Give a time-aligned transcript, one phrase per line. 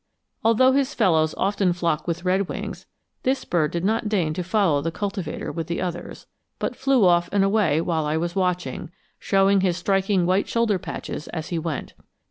[0.43, 2.87] Although his fellows often flock with redwings,
[3.21, 6.25] this bird did not deign to follow the cultivator with the others,
[6.57, 11.27] but flew off and away while I was watching, showing his striking white shoulder patches
[11.27, 11.93] as he went.